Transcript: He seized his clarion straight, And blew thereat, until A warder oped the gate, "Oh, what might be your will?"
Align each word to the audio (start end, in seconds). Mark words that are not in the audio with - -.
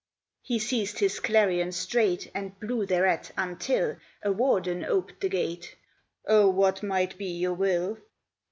He 0.41 0.57
seized 0.57 0.97
his 0.97 1.19
clarion 1.19 1.71
straight, 1.71 2.31
And 2.33 2.59
blew 2.59 2.87
thereat, 2.87 3.29
until 3.37 3.97
A 4.23 4.31
warder 4.31 4.83
oped 4.89 5.21
the 5.21 5.29
gate, 5.29 5.75
"Oh, 6.25 6.49
what 6.49 6.81
might 6.81 7.19
be 7.19 7.27
your 7.27 7.53
will?" 7.53 7.99